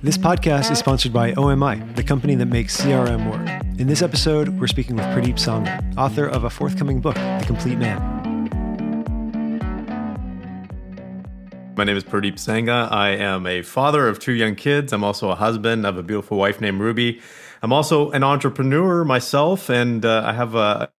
[0.00, 3.48] This podcast is sponsored by OMI, the company that makes CRM work.
[3.80, 7.78] In this episode, we're speaking with Purdeep Sangha, author of a forthcoming book, The Complete
[7.78, 7.98] Man.
[11.76, 12.88] My name is Purdeep Sangha.
[12.92, 14.92] I am a father of two young kids.
[14.92, 15.84] I'm also a husband.
[15.84, 17.20] I have a beautiful wife named Ruby.
[17.60, 20.92] I'm also an entrepreneur myself, and uh, I have a,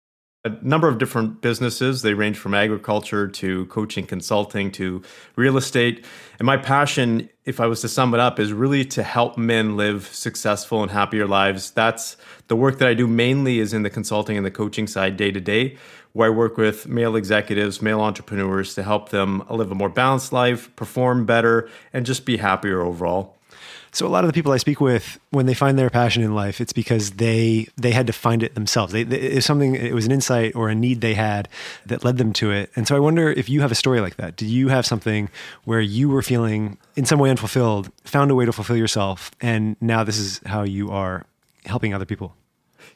[0.50, 2.02] a number of different businesses.
[2.02, 5.02] They range from agriculture to coaching, consulting to
[5.36, 6.06] real estate.
[6.40, 9.78] And my passion, if I was to sum it up, is really to help men
[9.78, 11.72] live successful and happier lives.
[11.72, 12.18] That's
[12.48, 15.32] the work that I do mainly is in the consulting and the coaching side day
[15.32, 15.78] to day,
[16.14, 20.34] where I work with male executives, male entrepreneurs to help them live a more balanced
[20.34, 23.39] life, perform better, and just be happier overall.
[23.92, 26.36] So a lot of the people I speak with, when they find their passion in
[26.36, 28.94] life, it's because they they had to find it themselves.
[28.94, 29.76] They, they, it was something.
[29.76, 31.50] It was an insight or a need they had
[31.86, 32.72] that led them to it.
[32.76, 34.36] And so I wonder if you have a story like that.
[34.36, 35.30] Do you have something
[35.64, 39.76] where you were feeling in some way unfulfilled, found a way to fulfill yourself, and
[39.82, 41.26] now this is how you are
[41.66, 42.36] helping other people?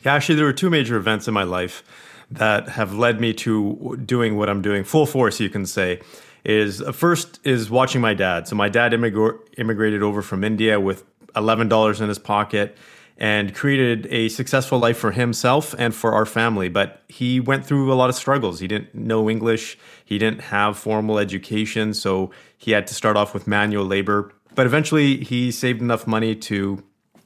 [0.04, 1.84] Yeah, actually, there were two major events in my life
[2.32, 6.02] that have led me to doing what I'm doing full force, you can say
[6.46, 8.48] is uh, first is watching my dad.
[8.48, 11.04] So my dad immig- immigrated over from India with
[11.36, 12.78] eleven dollars in his pocket
[13.18, 16.68] and created a successful life for himself and for our family.
[16.68, 18.60] But he went through a lot of struggles.
[18.60, 19.78] He didn't know English.
[20.04, 24.34] He didn't have formal education, so he had to start off with manual labor.
[24.56, 26.84] But eventually, he saved enough money to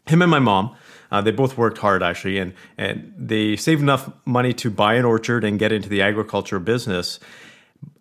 [0.08, 0.76] him and my mom.
[1.10, 5.06] Uh, they both worked hard actually, and and they saved enough money to buy an
[5.06, 7.20] orchard and get into the agriculture business.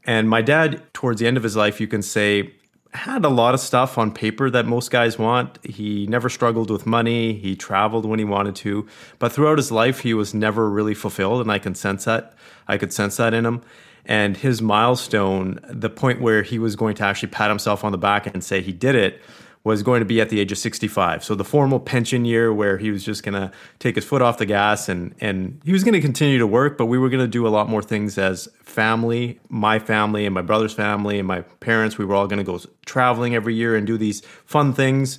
[0.04, 2.52] And my dad, towards the end of his life, you can say,
[2.92, 5.58] had a lot of stuff on paper that most guys want.
[5.64, 7.34] He never struggled with money.
[7.34, 8.86] He traveled when he wanted to,
[9.18, 12.34] but throughout his life, he was never really fulfilled, and I can sense that.
[12.66, 13.62] I could sense that in him.
[14.06, 17.98] And his milestone, the point where he was going to actually pat himself on the
[17.98, 19.20] back and say he did it,
[19.66, 21.24] was going to be at the age of 65.
[21.24, 23.50] So the formal pension year where he was just going to
[23.80, 26.78] take his foot off the gas and and he was going to continue to work,
[26.78, 30.32] but we were going to do a lot more things as family, my family and
[30.32, 31.98] my brother's family and my parents.
[31.98, 35.18] We were all going to go traveling every year and do these fun things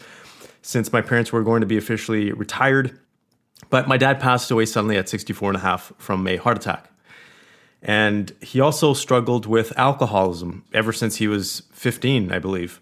[0.62, 2.98] since my parents were going to be officially retired.
[3.70, 6.90] But my dad passed away suddenly at 64 and a half from a heart attack.
[7.82, 12.80] And he also struggled with alcoholism ever since he was 15, I believe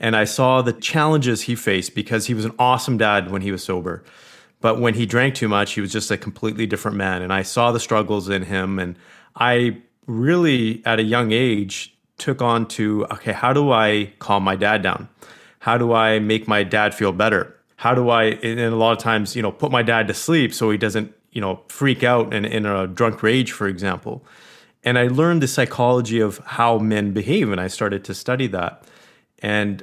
[0.00, 3.52] and I saw the challenges he faced because he was an awesome dad when he
[3.52, 4.02] was sober.
[4.62, 7.22] But when he drank too much, he was just a completely different man.
[7.22, 8.78] And I saw the struggles in him.
[8.78, 8.96] And
[9.36, 14.56] I really, at a young age, took on to okay, how do I calm my
[14.56, 15.08] dad down?
[15.60, 17.54] How do I make my dad feel better?
[17.76, 20.52] How do I, and a lot of times, you know, put my dad to sleep
[20.52, 24.24] so he doesn't, you know, freak out in, in a drunk rage, for example.
[24.82, 28.84] And I learned the psychology of how men behave, and I started to study that.
[29.38, 29.82] And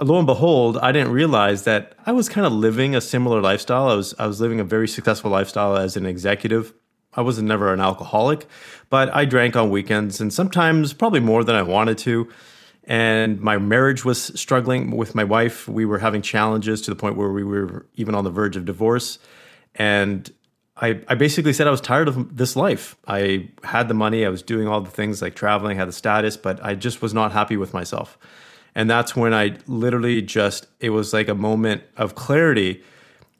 [0.00, 3.88] lo and behold, I didn't realize that I was kind of living a similar lifestyle.
[3.88, 6.72] I was I was living a very successful lifestyle as an executive.
[7.14, 8.46] I was never an alcoholic,
[8.88, 12.28] but I drank on weekends and sometimes probably more than I wanted to.
[12.84, 15.68] And my marriage was struggling with my wife.
[15.68, 18.64] We were having challenges to the point where we were even on the verge of
[18.64, 19.18] divorce.
[19.74, 20.30] And
[20.76, 22.96] I, I basically said I was tired of this life.
[23.06, 26.36] I had the money, I was doing all the things like traveling, had the status,
[26.36, 28.18] but I just was not happy with myself.
[28.74, 32.82] And that's when I literally just, it was like a moment of clarity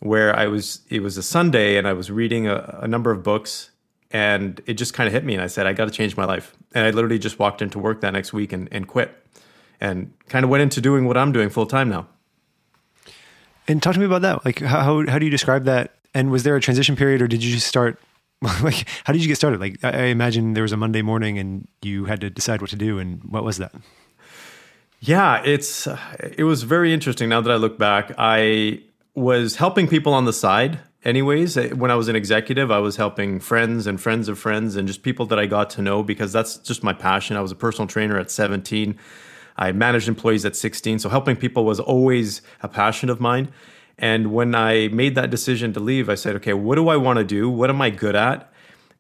[0.00, 3.22] where I was, it was a Sunday and I was reading a, a number of
[3.22, 3.70] books
[4.10, 5.34] and it just kind of hit me.
[5.34, 6.56] And I said, I got to change my life.
[6.74, 9.14] And I literally just walked into work that next week and, and quit
[9.80, 12.08] and kind of went into doing what I'm doing full time now.
[13.68, 14.44] And talk to me about that.
[14.44, 15.94] Like, how, how do you describe that?
[16.12, 18.00] And was there a transition period or did you just start
[18.62, 21.68] like how did you get started like i imagine there was a monday morning and
[21.82, 23.70] you had to decide what to do and what was that
[25.00, 25.88] yeah, it's
[26.20, 27.30] it was very interesting.
[27.30, 28.82] Now that I look back, I
[29.14, 30.78] was helping people on the side.
[31.02, 34.76] Anyways, eh, when I was an executive, I was helping friends and friends of friends
[34.76, 37.38] and just people that I got to know because that's just my passion.
[37.38, 38.98] I was a personal trainer at 17.
[39.56, 40.98] I managed employees at 16.
[40.98, 43.50] So helping people was always a passion of mine.
[43.96, 47.18] And when I made that decision to leave, I said, okay, what do I want
[47.18, 47.48] to do?
[47.48, 48.52] What am I good at?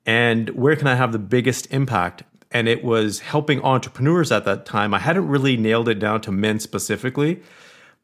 [0.06, 2.22] And where can I have the biggest impact?
[2.50, 4.92] And it was helping entrepreneurs at that time.
[4.92, 7.42] I hadn't really nailed it down to men specifically,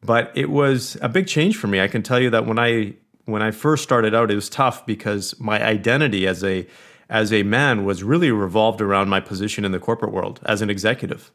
[0.02, 1.80] but it was a big change for me.
[1.80, 2.94] I can tell you that when I
[3.24, 6.66] when I first started out, it was tough because my identity as a
[7.08, 10.70] as a man was really revolved around my position in the corporate world as an
[10.70, 11.30] executive.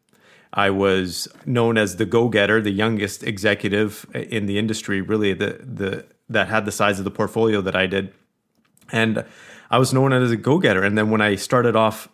[0.53, 6.05] I was known as the go-getter, the youngest executive in the industry, really the the
[6.29, 8.13] that had the size of the portfolio that I did.
[8.91, 9.25] And
[9.69, 10.83] I was known as a go-getter.
[10.83, 12.09] And then when I started off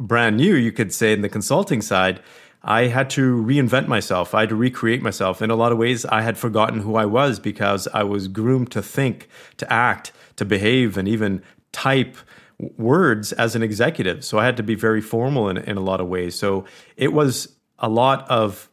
[0.00, 2.20] brand new, you could say in the consulting side,
[2.62, 4.34] I had to reinvent myself.
[4.34, 5.40] I had to recreate myself.
[5.40, 8.70] In a lot of ways, I had forgotten who I was because I was groomed
[8.72, 11.42] to think, to act, to behave, and even
[11.72, 12.16] type
[12.58, 14.24] words as an executive.
[14.24, 16.34] So I had to be very formal in, in a lot of ways.
[16.34, 16.64] So
[16.96, 18.68] it was a lot of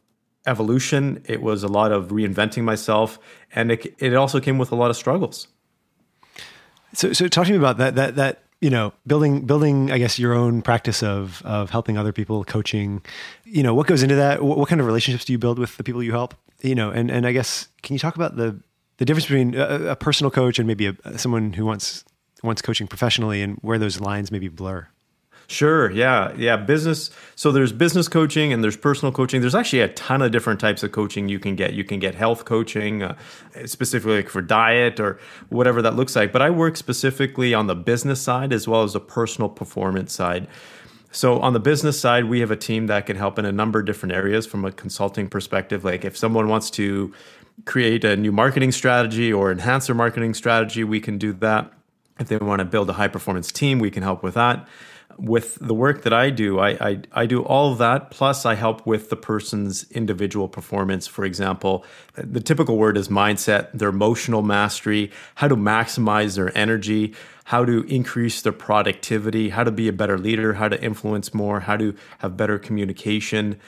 [0.46, 3.18] evolution, it was a lot of reinventing myself,
[3.54, 5.48] and it, it also came with a lot of struggles.
[6.94, 10.18] So, so talk to me about that, that, that, you know, building, building, I guess,
[10.18, 13.02] your own practice of, of helping other people, coaching,
[13.44, 14.42] you know, what goes into that?
[14.42, 16.34] What, what kind of relationships do you build with the people you help?
[16.62, 18.60] You know, and, and I guess, can you talk about the,
[18.96, 22.04] the difference between a, a personal coach and maybe a, someone who wants,
[22.42, 24.88] wants coaching professionally and where those lines maybe blur?
[25.50, 25.90] Sure.
[25.90, 26.34] Yeah.
[26.36, 26.58] Yeah.
[26.58, 27.10] Business.
[27.34, 29.40] So there's business coaching and there's personal coaching.
[29.40, 31.72] There's actually a ton of different types of coaching you can get.
[31.72, 33.16] You can get health coaching, uh,
[33.64, 35.18] specifically for diet or
[35.48, 36.32] whatever that looks like.
[36.32, 40.48] But I work specifically on the business side as well as the personal performance side.
[41.12, 43.80] So on the business side, we have a team that can help in a number
[43.80, 45.82] of different areas from a consulting perspective.
[45.82, 47.14] Like if someone wants to
[47.64, 51.72] create a new marketing strategy or enhance their marketing strategy, we can do that.
[52.20, 54.68] If they want to build a high performance team, we can help with that
[55.18, 58.10] with the work that I do, I, I, I do all that.
[58.10, 61.06] Plus, I help with the person's individual performance.
[61.06, 61.84] For example,
[62.14, 67.82] the typical word is mindset, their emotional mastery, how to maximize their energy, how to
[67.84, 71.94] increase their productivity, how to be a better leader, how to influence more, how to
[72.18, 73.58] have better communication.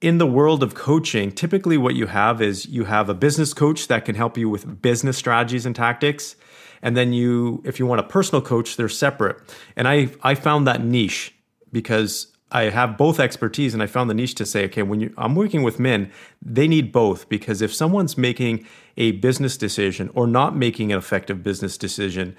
[0.00, 3.88] In the world of coaching, typically what you have is you have a business coach
[3.88, 6.36] that can help you with business strategies and tactics
[6.82, 9.36] and then you if you want a personal coach they're separate.
[9.76, 11.34] And i i found that niche
[11.72, 15.14] because I have both expertise and I found the niche to say, okay, when you,
[15.18, 16.10] I'm working with men,
[16.40, 18.66] they need both because if someone's making
[18.96, 22.34] a business decision or not making an effective business decision,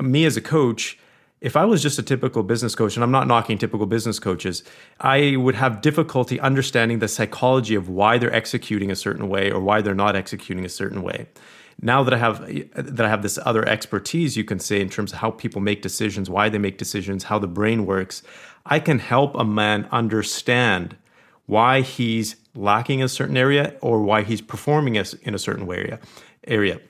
[0.00, 0.98] me as a coach,
[1.40, 4.64] if I was just a typical business coach, and I'm not knocking typical business coaches,
[5.00, 9.60] I would have difficulty understanding the psychology of why they're executing a certain way or
[9.60, 11.26] why they're not executing a certain way
[11.80, 12.40] now that I have
[12.74, 15.82] that I have this other expertise, you can say in terms of how people make
[15.82, 18.22] decisions, why they make decisions, how the brain works,
[18.66, 20.96] I can help a man understand
[21.46, 25.98] why he's lacking in a certain area or why he's performing in a certain area.
[26.46, 26.80] Area.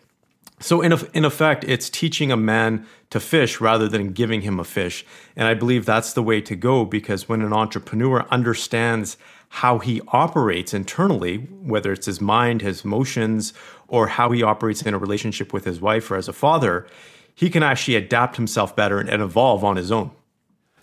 [0.60, 4.64] So in in effect, it's teaching a man to fish rather than giving him a
[4.64, 5.04] fish,
[5.36, 9.16] and I believe that's the way to go because when an entrepreneur understands
[9.60, 13.52] how he operates internally, whether it's his mind, his emotions,
[13.94, 16.84] or how he operates in a relationship with his wife or as a father,
[17.32, 20.10] he can actually adapt himself better and, evolve on his own.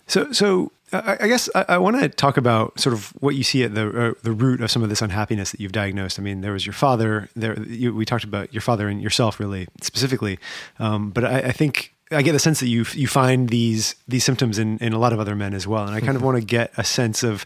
[0.06, 3.64] So, so I guess I, I want to talk about sort of what you see
[3.64, 6.18] at the uh, the root of some of this unhappiness that you've diagnosed.
[6.18, 7.28] I mean, there was your father.
[7.36, 10.38] There, you, we talked about your father and yourself really specifically,
[10.78, 14.24] um, but I, I think I get the sense that you you find these these
[14.24, 16.38] symptoms in in a lot of other men as well, and I kind of want
[16.38, 17.44] to get a sense of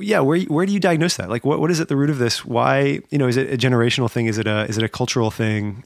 [0.00, 1.30] yeah, where where do you diagnose that?
[1.30, 2.44] Like, what what is at the root of this?
[2.44, 4.26] Why you know is it a generational thing?
[4.26, 5.84] Is it a is it a cultural thing?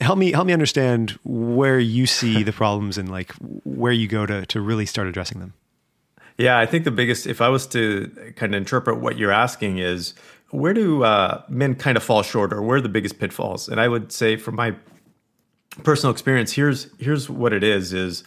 [0.00, 3.32] Help me help me understand where you see the problems and like
[3.64, 5.54] where you go to to really start addressing them.
[6.36, 9.78] Yeah, I think the biggest, if I was to kind of interpret what you're asking,
[9.78, 10.14] is
[10.50, 13.68] where do uh, men kind of fall short, or where are the biggest pitfalls?
[13.68, 14.76] And I would say, from my
[15.82, 18.22] personal experience, here's here's what it is: is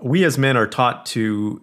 [0.00, 1.62] we as men are taught to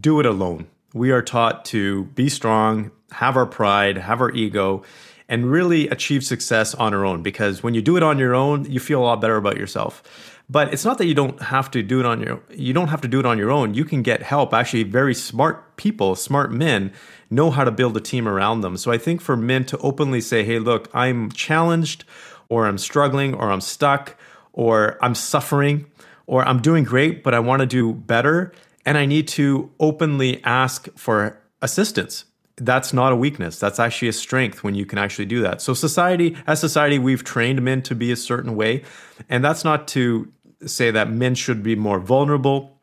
[0.00, 4.82] do it alone we are taught to be strong, have our pride, have our ego,
[5.28, 7.22] and really achieve success on our own.
[7.22, 10.02] Because when you do it on your own, you feel a lot better about yourself.
[10.50, 13.00] But it's not that you don't have to do it on your you don't have
[13.02, 13.72] to do it on your own.
[13.72, 14.52] You can get help.
[14.52, 16.92] Actually, very smart people, smart men
[17.30, 18.76] know how to build a team around them.
[18.76, 22.04] So I think for men to openly say, "Hey, look, I'm challenged
[22.50, 24.16] or I'm struggling or I'm stuck
[24.52, 25.86] or I'm suffering
[26.26, 28.52] or I'm doing great, but I want to do better."
[28.84, 32.24] And I need to openly ask for assistance.
[32.56, 33.58] That's not a weakness.
[33.58, 35.62] That's actually a strength when you can actually do that.
[35.62, 38.82] So, society, as society, we've trained men to be a certain way.
[39.28, 40.30] And that's not to
[40.66, 42.78] say that men should be more vulnerable,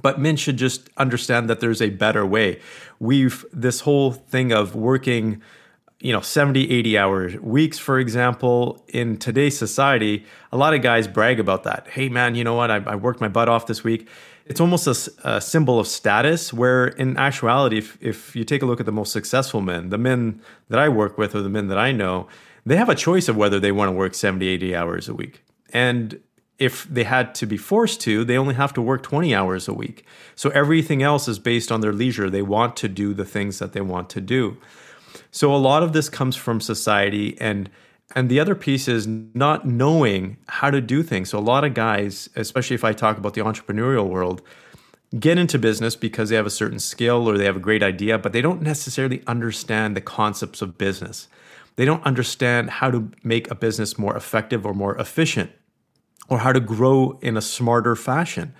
[0.00, 2.60] but men should just understand that there's a better way.
[2.98, 5.40] We've, this whole thing of working,
[6.04, 11.08] you know 70 80 hour weeks for example in today's society a lot of guys
[11.08, 11.88] brag about that.
[11.88, 12.70] Hey man you know what?
[12.70, 14.06] I, I worked my butt off this week.
[14.44, 18.66] It's almost a, a, symbol of status where in actuality if, if you take a
[18.66, 21.68] look at the most successful men the men that i work with or the men
[21.68, 22.28] that i know
[22.66, 25.42] they have a choice of whether they want to work 70 80 hours a week.
[25.72, 26.20] And
[26.58, 29.72] if they had to be forced to they only have to work 20 hours a
[29.72, 30.04] week.
[30.36, 32.28] So everything else is based on their leisure.
[32.28, 34.58] They want to do the things that they want to do
[35.34, 37.68] so a lot of this comes from society and
[38.14, 41.30] and the other piece is not knowing how to do things.
[41.30, 44.42] So a lot of guys, especially if I talk about the entrepreneurial world,
[45.18, 48.16] get into business because they have a certain skill or they have a great idea,
[48.16, 51.26] but they don't necessarily understand the concepts of business.
[51.74, 55.50] They don't understand how to make a business more effective or more efficient
[56.28, 58.54] or how to grow in a smarter fashion.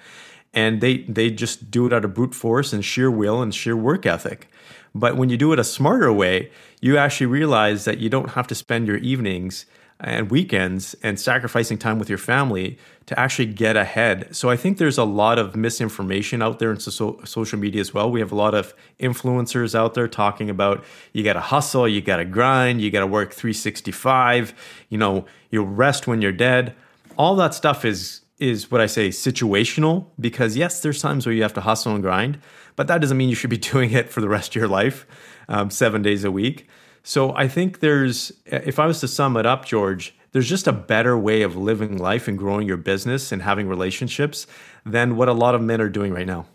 [0.52, 3.76] And they, they just do it out of brute force and sheer will and sheer
[3.76, 4.49] work ethic.
[4.94, 8.46] But when you do it a smarter way, you actually realize that you don't have
[8.48, 9.66] to spend your evenings
[10.00, 14.34] and weekends and sacrificing time with your family to actually get ahead.
[14.34, 17.94] So I think there's a lot of misinformation out there in so- social media as
[17.94, 18.10] well.
[18.10, 22.00] We have a lot of influencers out there talking about you got to hustle, you
[22.00, 24.54] got to grind, you got to work 365,
[24.88, 26.74] you know, you'll rest when you're dead.
[27.16, 31.42] All that stuff is is what I say situational because yes, there's times where you
[31.42, 32.38] have to hustle and grind,
[32.76, 35.06] but that doesn't mean you should be doing it for the rest of your life,
[35.48, 36.68] um, seven days a week.
[37.02, 40.72] So I think there's, if I was to sum it up, George, there's just a
[40.72, 44.46] better way of living life and growing your business and having relationships
[44.84, 46.46] than what a lot of men are doing right now.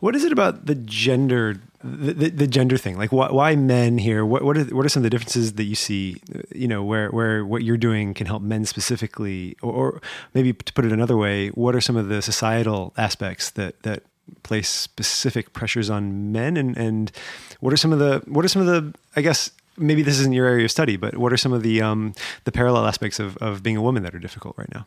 [0.00, 2.96] What is it about the gender, the, the, the gender thing?
[2.98, 4.24] Like, why, why men here?
[4.24, 6.20] What, what are what are some of the differences that you see?
[6.54, 10.02] You know, where where what you're doing can help men specifically, or, or
[10.34, 14.02] maybe to put it another way, what are some of the societal aspects that that
[14.42, 17.12] place specific pressures on men and and
[17.60, 20.32] what are some of the what are some of the I guess maybe this isn't
[20.32, 23.36] your area of study, but what are some of the um, the parallel aspects of
[23.38, 24.86] of being a woman that are difficult right now?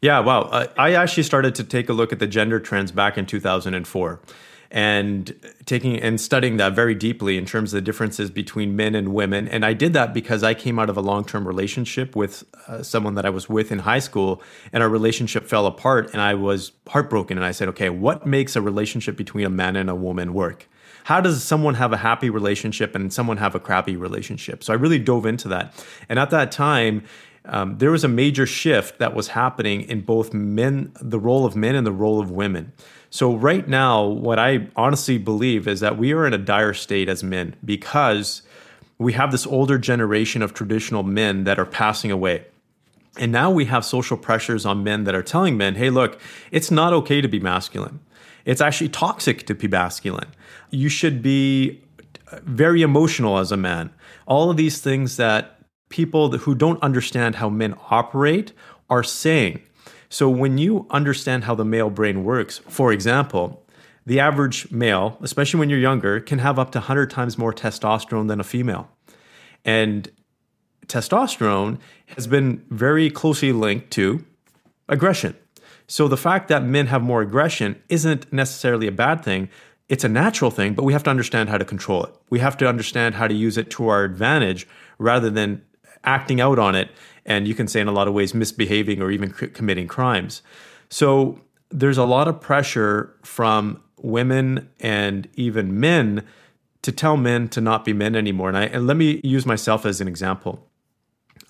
[0.00, 0.68] Yeah, wow.
[0.76, 4.20] I actually started to take a look at the gender trends back in 2004
[4.72, 9.12] and taking and studying that very deeply in terms of the differences between men and
[9.12, 9.46] women.
[9.46, 12.82] And I did that because I came out of a long term relationship with uh,
[12.82, 16.34] someone that I was with in high school, and our relationship fell apart, and I
[16.34, 17.36] was heartbroken.
[17.36, 20.66] And I said, okay, what makes a relationship between a man and a woman work?
[21.04, 24.62] How does someone have a happy relationship and someone have a crappy relationship?
[24.62, 25.74] So I really dove into that.
[26.08, 27.04] And at that time,
[27.44, 31.56] um, there was a major shift that was happening in both men, the role of
[31.56, 32.72] men and the role of women.
[33.10, 37.08] So, right now, what I honestly believe is that we are in a dire state
[37.08, 38.42] as men because
[38.98, 42.46] we have this older generation of traditional men that are passing away.
[43.18, 46.18] And now we have social pressures on men that are telling men, hey, look,
[46.50, 48.00] it's not okay to be masculine.
[48.44, 50.28] It's actually toxic to be masculine.
[50.72, 51.80] You should be
[52.32, 53.90] uh, very emotional as a man.
[54.26, 58.52] All of these things that people who don't understand how men operate
[58.90, 59.62] are saying.
[60.08, 63.64] So when you understand how the male brain works, for example,
[64.04, 68.28] the average male, especially when you're younger, can have up to 100 times more testosterone
[68.28, 68.90] than a female.
[69.64, 70.10] And
[70.86, 71.78] testosterone
[72.16, 74.24] has been very closely linked to
[74.88, 75.36] aggression.
[75.86, 79.48] So the fact that men have more aggression isn't necessarily a bad thing.
[79.88, 82.14] It's a natural thing, but we have to understand how to control it.
[82.30, 84.66] We have to understand how to use it to our advantage
[84.98, 85.62] rather than
[86.04, 86.90] acting out on it
[87.24, 90.42] and you can say in a lot of ways misbehaving or even c- committing crimes.
[90.88, 96.24] So there's a lot of pressure from women and even men
[96.82, 98.48] to tell men to not be men anymore.
[98.48, 100.68] And I and let me use myself as an example.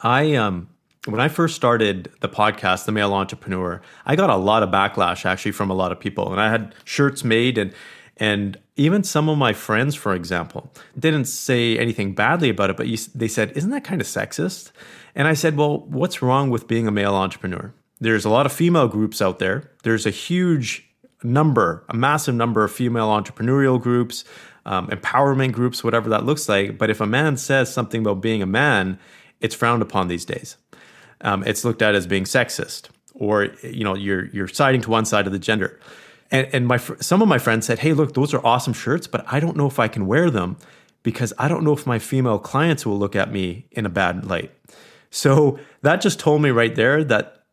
[0.02, 0.68] I um
[1.06, 5.24] when I first started the podcast, The Male Entrepreneur, I got a lot of backlash
[5.24, 6.30] actually from a lot of people.
[6.30, 7.72] And I had shirts made and
[8.16, 12.86] and even some of my friends, for example, didn't say anything badly about it, but
[12.86, 14.70] you, they said, Isn't that kind of sexist?
[15.14, 17.72] And I said, Well, what's wrong with being a male entrepreneur?
[18.00, 19.70] There's a lot of female groups out there.
[19.82, 20.88] There's a huge
[21.22, 24.24] number, a massive number of female entrepreneurial groups,
[24.66, 26.78] um, empowerment groups, whatever that looks like.
[26.78, 28.98] But if a man says something about being a man,
[29.40, 30.56] it's frowned upon these days.
[31.20, 35.04] Um, it's looked at as being sexist, or you know, you're you're siding to one
[35.04, 35.78] side of the gender.
[36.32, 39.24] And, and my some of my friends said, "Hey, look, those are awesome shirts, but
[39.30, 40.56] I don't know if I can wear them
[41.04, 44.24] because I don't know if my female clients will look at me in a bad
[44.24, 44.50] light."
[45.10, 47.44] So that just told me right there that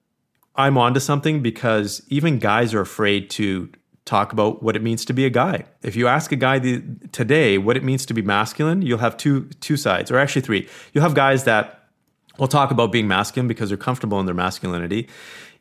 [0.55, 3.69] I'm onto something because even guys are afraid to
[4.05, 5.65] talk about what it means to be a guy.
[5.83, 6.81] If you ask a guy the,
[7.11, 10.67] today what it means to be masculine, you'll have two two sides, or actually three.
[10.93, 11.78] You'll have guys that
[12.37, 15.07] will talk about being masculine because they're comfortable in their masculinity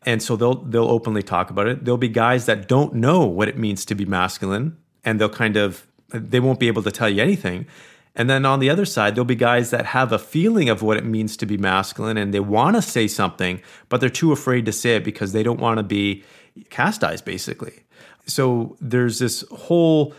[0.03, 1.85] and so they'll they'll openly talk about it.
[1.85, 5.57] There'll be guys that don't know what it means to be masculine, and they'll kind
[5.57, 7.67] of they won't be able to tell you anything.
[8.15, 10.97] And then on the other side, there'll be guys that have a feeling of what
[10.97, 14.65] it means to be masculine and they want to say something, but they're too afraid
[14.67, 16.25] to say it because they don't want to be
[16.69, 17.85] chastised, basically.
[18.27, 20.15] So there's this whole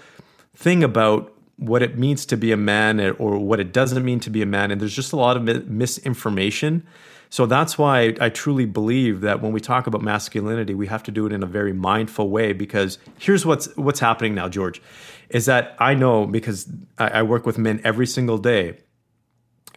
[0.56, 4.30] thing about what it means to be a man or what it doesn't mean to
[4.30, 4.72] be a man.
[4.72, 6.88] And there's just a lot of misinformation
[7.30, 11.12] so that's why I truly believe that when we talk about masculinity, we have to
[11.12, 14.82] do it in a very mindful way because here's what's what's happening now, George,
[15.30, 18.80] is that I know because I, I work with men every single day,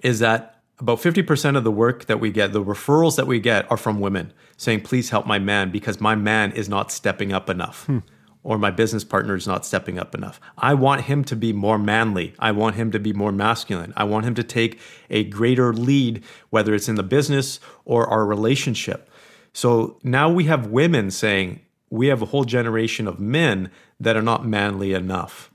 [0.02, 3.70] is that about 50% of the work that we get, the referrals that we get
[3.70, 7.50] are from women saying, please help my man because my man is not stepping up
[7.50, 7.84] enough.
[7.84, 7.98] Hmm.
[8.44, 10.40] Or my business partner is not stepping up enough.
[10.58, 12.34] I want him to be more manly.
[12.38, 13.92] I want him to be more masculine.
[13.96, 14.80] I want him to take
[15.10, 19.08] a greater lead, whether it's in the business or our relationship.
[19.52, 23.70] So now we have women saying, we have a whole generation of men
[24.00, 25.50] that are not manly enough.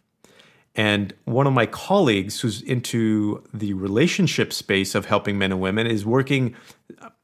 [0.75, 5.87] And one of my colleagues who's into the relationship space of helping men and women
[5.87, 6.55] is working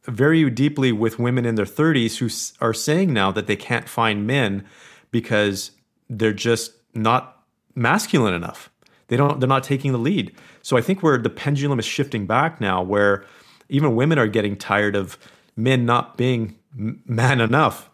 [0.05, 4.25] very deeply with women in their 30s who are saying now that they can't find
[4.25, 4.65] men
[5.13, 5.71] because
[6.09, 7.43] they're just not
[7.75, 8.69] masculine enough.
[9.07, 10.35] They don't they're not taking the lead.
[10.61, 13.23] So I think where the pendulum is shifting back now where
[13.69, 15.17] even women are getting tired of
[15.55, 17.89] men not being man enough.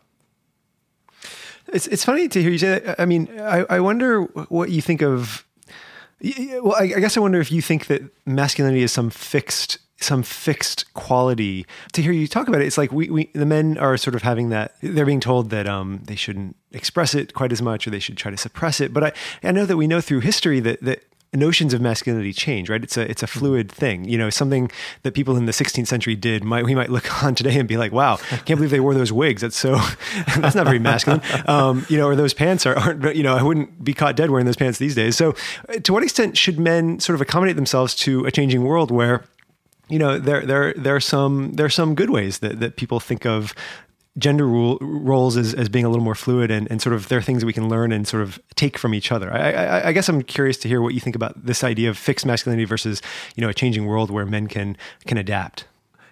[1.68, 3.00] It's it's funny to hear you say that.
[3.00, 5.46] I mean, I, I wonder what you think of.
[6.22, 10.24] Well, I, I guess I wonder if you think that masculinity is some fixed some
[10.24, 11.66] fixed quality.
[11.94, 14.22] To hear you talk about it, it's like we, we the men are sort of
[14.22, 14.76] having that.
[14.82, 18.18] They're being told that um, they shouldn't express it quite as much, or they should
[18.18, 18.94] try to suppress it.
[18.94, 19.12] But I,
[19.44, 21.04] I know that we know through history that that
[21.34, 22.84] notions of masculinity change, right?
[22.84, 23.40] It's a it's a mm-hmm.
[23.40, 24.06] fluid thing.
[24.06, 24.72] You know, something
[25.04, 26.44] that people in the 16th century did.
[26.44, 28.94] Might we might look on today and be like, "Wow, I can't believe they wore
[28.94, 29.76] those wigs." That's so
[30.38, 31.22] that's not very masculine.
[31.48, 33.16] Um, you know, or those pants are, aren't.
[33.16, 35.16] You know, I wouldn't be caught dead wearing those pants these days.
[35.16, 35.36] So,
[35.68, 39.24] uh, to what extent should men sort of accommodate themselves to a changing world where
[39.90, 43.00] you know there there there are some there are some good ways that that people
[43.00, 43.54] think of
[44.18, 47.20] gender rule, roles as, as being a little more fluid and, and sort of there
[47.20, 49.32] are things that we can learn and sort of take from each other.
[49.32, 51.98] I, I, I, guess I'm curious to hear what you think about this idea of
[51.98, 53.02] fixed masculinity versus
[53.36, 55.66] you know a changing world where men can can adapt.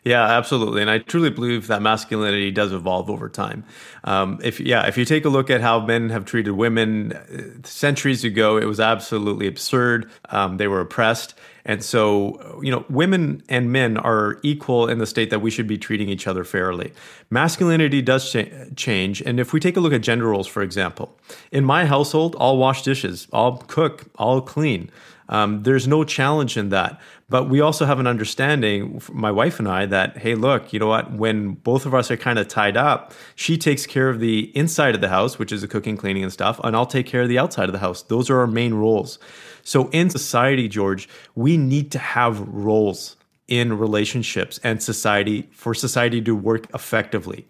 [0.04, 3.66] Yeah, absolutely, and I truly believe that masculinity does evolve over time.
[4.06, 7.68] Um, if yeah, if you take a look at how men have treated women uh,
[7.68, 10.10] centuries ago, it was absolutely absurd.
[10.30, 11.34] Um, they were oppressed,
[11.68, 15.68] and so, you know, women and men are equal in the state that we should
[15.68, 16.94] be treating each other fairly.
[17.30, 18.46] Masculinity does cha-
[18.78, 19.22] change.
[19.22, 21.16] And if we take a look at gender roles, for example,
[21.52, 24.90] in my household, I'll wash dishes, I'll cook, I'll clean.
[25.30, 27.02] Um, there's no challenge in that.
[27.30, 30.88] But we also have an understanding, my wife and I, that, hey, look, you know
[30.88, 31.12] what?
[31.12, 34.96] When both of us are kind of tied up, she takes care of the inside
[34.96, 37.28] of the house, which is the cooking, cleaning, and stuff, and I'll take care of
[37.28, 38.04] the outside of the house.
[38.04, 39.20] Those are our main roles.
[39.68, 43.18] So in society, George, we need to have roles
[43.50, 47.46] in relationships and society for society to work effectively.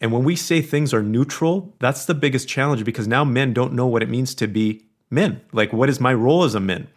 [0.00, 3.72] And when we say things are neutral, that's the biggest challenge because now men don't
[3.72, 5.42] know what it means to be men.
[5.52, 6.88] Like, what is my role as a man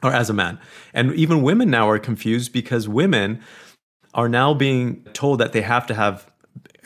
[0.00, 0.60] or as a man?
[0.94, 3.40] And even women now are confused because women
[4.14, 6.30] are now being told that they have to have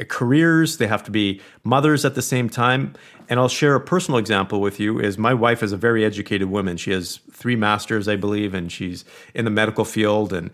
[0.04, 2.94] careers, they have to be mothers at the same time.
[3.28, 6.50] And I'll share a personal example with you is my wife is a very educated
[6.50, 6.76] woman.
[6.76, 10.50] She has three masters, I believe, and she's in the medical field and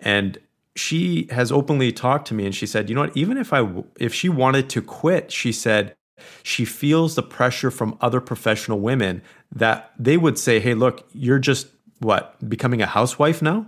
[0.00, 0.38] and
[0.74, 3.66] she has openly talked to me and she said, "You know what, even if I
[3.98, 5.94] if she wanted to quit, she said
[6.42, 9.22] she feels the pressure from other professional women
[9.54, 11.68] that they would say, "Hey, look, you're just
[11.98, 13.66] what, becoming a housewife now?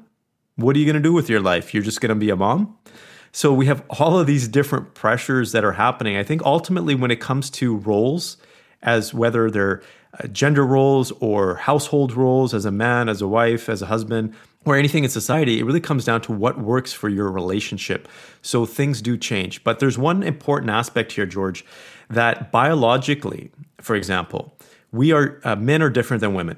[0.57, 1.72] What are you going to do with your life?
[1.72, 2.77] You're just going to be a mom?"
[3.35, 6.16] So we have all of these different pressures that are happening.
[6.16, 8.37] I think ultimately, when it comes to roles,
[8.81, 9.83] as whether they're
[10.23, 14.35] uh, gender roles or household roles, as a man, as a wife, as a husband,
[14.64, 18.07] or anything in society, it really comes down to what works for your relationship.
[18.40, 19.64] So things do change.
[19.64, 21.64] But there's one important aspect here, George,
[22.09, 24.57] that biologically, for example,
[24.92, 26.57] we are uh, men are different than women.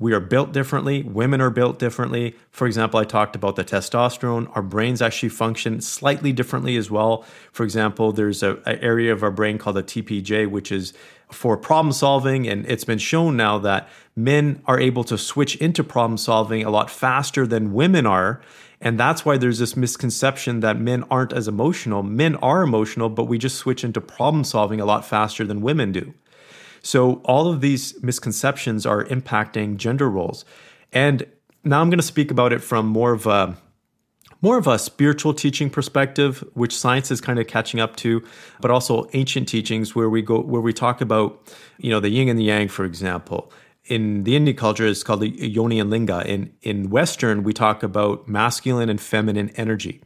[0.00, 1.02] We are built differently.
[1.02, 2.36] Women are built differently.
[2.52, 4.48] For example, I talked about the testosterone.
[4.54, 7.24] Our brains actually function slightly differently as well.
[7.50, 10.92] For example, there's a, a area of our brain called the TPJ, which is
[11.32, 12.46] for problem solving.
[12.46, 16.70] And it's been shown now that men are able to switch into problem solving a
[16.70, 18.40] lot faster than women are.
[18.80, 22.04] And that's why there's this misconception that men aren't as emotional.
[22.04, 25.90] Men are emotional, but we just switch into problem solving a lot faster than women
[25.90, 26.14] do.
[26.82, 30.44] So all of these misconceptions are impacting gender roles.
[30.92, 31.26] And
[31.64, 33.56] now I'm going to speak about it from more of a
[34.40, 38.22] more of a spiritual teaching perspective, which science is kind of catching up to,
[38.60, 42.28] but also ancient teachings where we go where we talk about, you know, the yin
[42.28, 43.52] and the yang, for example.
[43.84, 46.22] In the Indian culture, it's called the yoni and linga.
[46.30, 50.02] In in Western, we talk about masculine and feminine energy,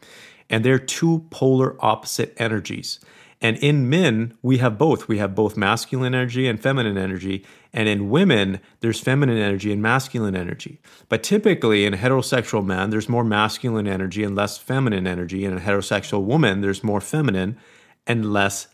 [0.48, 3.00] and they're two polar opposite energies.
[3.42, 5.08] And in men, we have both.
[5.08, 7.44] We have both masculine energy and feminine energy.
[7.72, 10.78] And in women, there's feminine energy and masculine energy.
[11.08, 15.44] But typically, in a heterosexual man, there's more masculine energy and less feminine energy.
[15.44, 17.58] In a heterosexual woman, there's more feminine
[18.06, 18.68] and less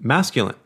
[0.00, 0.56] masculine.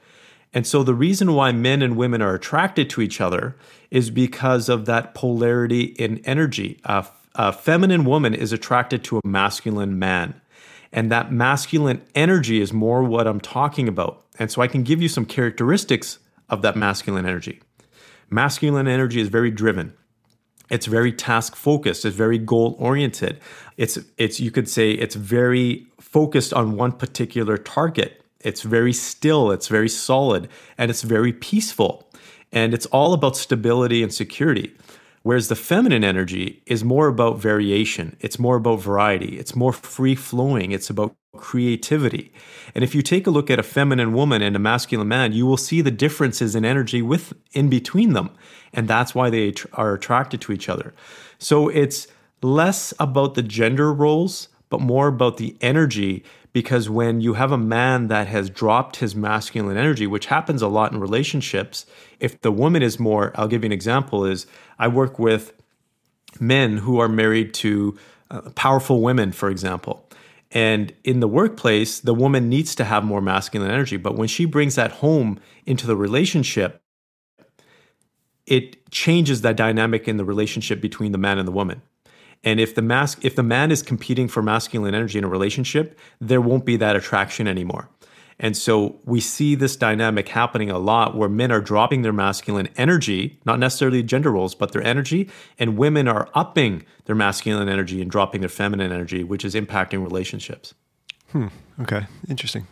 [0.55, 3.57] And so, the reason why men and women are attracted to each other
[3.91, 6.79] is because of that polarity in energy.
[6.85, 10.41] A, a feminine woman is attracted to a masculine man.
[10.93, 14.25] And that masculine energy is more what I'm talking about.
[14.39, 17.61] And so I can give you some characteristics of that masculine energy.
[18.31, 19.95] Masculine energy is very driven.
[20.71, 22.05] It's very task focused.
[22.05, 23.41] It's very goal oriented.
[23.77, 28.23] It's it's you could say it's very focused on one particular target.
[28.41, 29.51] It's very still.
[29.51, 32.11] It's very solid, and it's very peaceful.
[32.53, 34.75] And it's all about stability and security.
[35.23, 40.15] Whereas the feminine energy is more about variation, it's more about variety, it's more free
[40.15, 42.33] flowing, it's about creativity.
[42.75, 45.47] And if you take a look at a feminine woman and a masculine man, you
[45.47, 48.31] will see the differences in energy with in between them.
[48.73, 50.95] And that's why they are attracted to each other.
[51.39, 52.07] So it's
[52.43, 56.25] less about the gender roles, but more about the energy
[56.59, 60.67] because when you have a man that has dropped his masculine energy, which happens a
[60.67, 61.87] lot in relationships,
[62.19, 64.45] if the woman is more, I'll give you an example, is
[64.77, 65.53] I work with
[66.41, 67.97] men who are married to
[68.33, 70.05] uh, powerful women, for example.
[70.51, 73.97] And in the workplace, the woman needs to have more masculine energy.
[73.97, 76.83] But when she brings that home into the relationship,
[78.47, 81.83] it changes that dynamic in the relationship between the man and the woman.
[82.45, 85.99] And if the mas- if the man is competing for masculine energy in a relationship,
[86.21, 87.89] there won't be that attraction anymore.
[88.41, 92.69] And so we see this dynamic happening a lot where men are dropping their masculine
[92.77, 98.01] energy, not necessarily gender roles, but their energy, and women are upping their masculine energy
[98.01, 100.75] and dropping their feminine energy, which is impacting relationships.
[101.33, 101.49] Hmm.
[101.81, 102.07] Okay.
[102.29, 102.67] Interesting.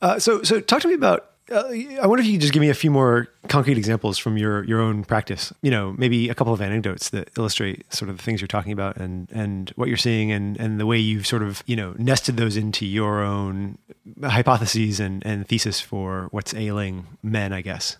[0.00, 1.64] Uh, so, so talk to me about uh,
[2.00, 4.64] I wonder if you could just give me a few more concrete examples from your
[4.64, 5.52] your own practice.
[5.60, 8.72] You know, maybe a couple of anecdotes that illustrate sort of the things you're talking
[8.72, 11.94] about and and what you're seeing and and the way you've sort of you know
[11.98, 13.78] nested those into your own
[14.22, 17.52] hypotheses and and thesis for what's ailing men.
[17.52, 17.98] I guess.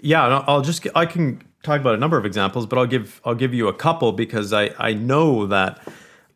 [0.00, 3.36] Yeah, I'll just I can talk about a number of examples, but I'll give I'll
[3.36, 5.80] give you a couple because I I know that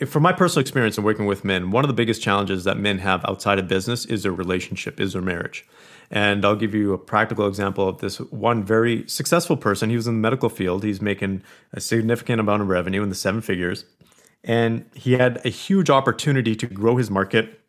[0.07, 2.99] from my personal experience in working with men, one of the biggest challenges that men
[2.99, 5.67] have outside of business is their relationship, is their marriage.
[6.11, 9.91] And I'll give you a practical example of this one very successful person.
[9.91, 10.85] He was in the medical field.
[10.85, 11.43] He's making
[11.73, 13.85] a significant amount of revenue in the seven figures.
[14.45, 17.61] And he had a huge opportunity to grow his market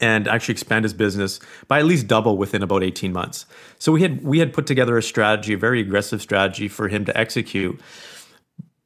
[0.00, 3.46] and actually expand his business by at least double within about 18 months.
[3.78, 7.04] So we had we had put together a strategy, a very aggressive strategy for him
[7.04, 7.80] to execute.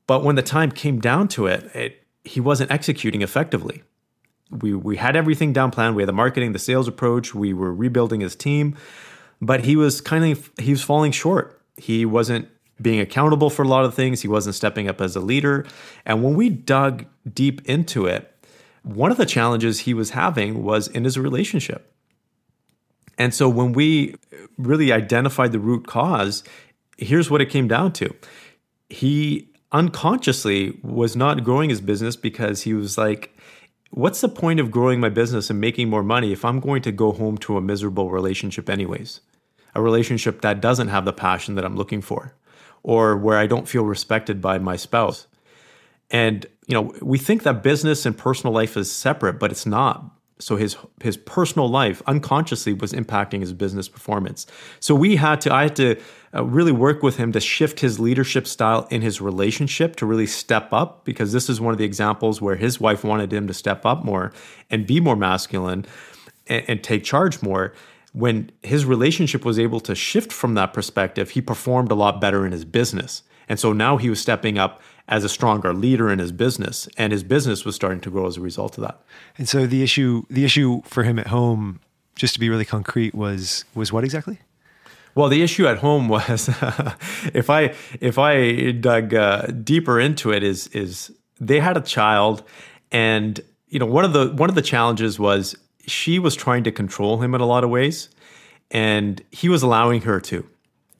[0.06, 3.82] But when the time came down to it, it he wasn't executing effectively
[4.50, 5.96] we we had everything down planned.
[5.96, 7.34] We had the marketing, the sales approach.
[7.34, 8.76] We were rebuilding his team,
[9.40, 11.60] but he was kind of he was falling short.
[11.76, 12.48] He wasn't
[12.80, 14.22] being accountable for a lot of things.
[14.22, 15.66] He wasn't stepping up as a leader.
[16.06, 18.32] And when we dug deep into it,
[18.82, 21.92] one of the challenges he was having was in his relationship.
[23.18, 24.14] And so when we
[24.56, 26.44] really identified the root cause,
[26.96, 28.14] here's what it came down to.
[28.88, 33.36] He unconsciously was not growing his business because he was like,
[33.90, 36.92] what's the point of growing my business and making more money if I'm going to
[36.92, 39.20] go home to a miserable relationship, anyways?
[39.74, 42.34] A relationship that doesn't have the passion that I'm looking for,
[42.82, 45.26] or where I don't feel respected by my spouse.
[46.10, 50.04] And, you know, we think that business and personal life is separate, but it's not.
[50.40, 54.46] So his his personal life unconsciously was impacting his business performance.
[54.80, 56.00] So we had to I had to
[56.34, 60.26] uh, really work with him to shift his leadership style in his relationship to really
[60.26, 63.54] step up because this is one of the examples where his wife wanted him to
[63.54, 64.32] step up more
[64.70, 65.86] and be more masculine
[66.46, 67.72] and, and take charge more.
[68.12, 72.46] When his relationship was able to shift from that perspective, he performed a lot better
[72.46, 73.22] in his business.
[73.48, 77.12] And so now he was stepping up as a stronger leader in his business and
[77.12, 79.00] his business was starting to grow as a result of that.
[79.38, 81.80] And so the issue the issue for him at home
[82.14, 84.38] just to be really concrete was was what exactly?
[85.14, 86.48] Well, the issue at home was
[87.34, 92.42] if I if I dug uh, deeper into it is is they had a child
[92.92, 95.56] and you know one of the one of the challenges was
[95.86, 98.10] she was trying to control him in a lot of ways
[98.70, 100.46] and he was allowing her to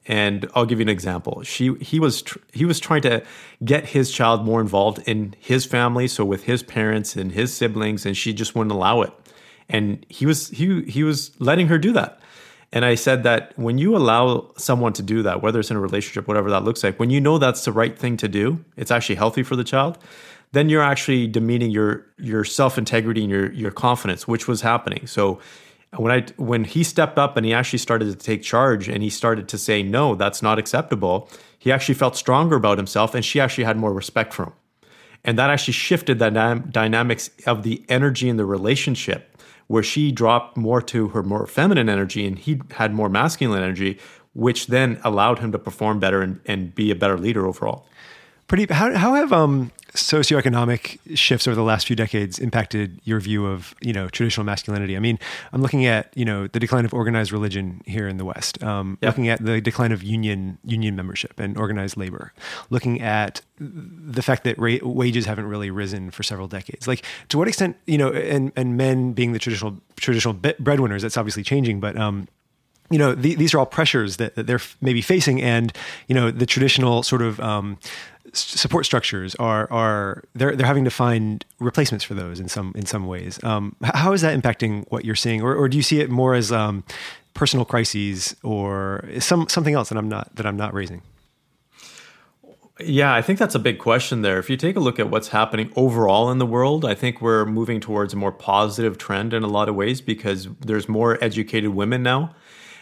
[0.09, 1.43] and I'll give you an example.
[1.43, 3.23] She he was tr- he was trying to
[3.63, 8.07] get his child more involved in his family, so with his parents and his siblings,
[8.07, 9.13] and she just wouldn't allow it.
[9.69, 12.19] And he was he he was letting her do that.
[12.73, 15.79] And I said that when you allow someone to do that, whether it's in a
[15.79, 18.91] relationship, whatever that looks like, when you know that's the right thing to do, it's
[18.91, 19.97] actually healthy for the child,
[20.53, 25.05] then you're actually demeaning your your self integrity and your your confidence, which was happening.
[25.05, 25.39] So
[25.97, 29.09] when I when he stepped up and he actually started to take charge and he
[29.09, 31.29] started to say no, that's not acceptable.
[31.57, 34.53] He actually felt stronger about himself, and she actually had more respect for him,
[35.25, 36.29] and that actually shifted the
[36.69, 41.89] dynamics of the energy in the relationship, where she dropped more to her more feminine
[41.89, 43.99] energy and he had more masculine energy,
[44.33, 47.85] which then allowed him to perform better and, and be a better leader overall.
[48.49, 53.45] Purdeep, how, how have um, socioeconomic shifts over the last few decades impacted your view
[53.45, 54.97] of you know traditional masculinity?
[54.97, 55.19] I mean,
[55.53, 58.97] I'm looking at you know the decline of organized religion here in the West, um,
[59.01, 59.11] yep.
[59.11, 62.33] looking at the decline of union union membership and organized labor,
[62.71, 66.87] looking at the fact that ra- wages haven't really risen for several decades.
[66.87, 71.17] Like, to what extent you know, and and men being the traditional traditional breadwinners, that's
[71.17, 72.27] obviously changing, but um,
[72.89, 75.71] you know, the, these are all pressures that, that, they're maybe facing, and
[76.07, 77.77] you know, the traditional sort of um,
[78.33, 82.85] support structures are are they're they're having to find replacements for those in some in
[82.85, 83.39] some ways.
[83.43, 86.33] Um, how is that impacting what you're seeing, or, or do you see it more
[86.33, 86.83] as um,
[87.33, 91.01] personal crises or some something else that I'm not that I'm not raising?
[92.81, 94.39] Yeah, I think that's a big question there.
[94.39, 97.45] If you take a look at what's happening overall in the world, I think we're
[97.45, 101.71] moving towards a more positive trend in a lot of ways because there's more educated
[101.71, 102.33] women now.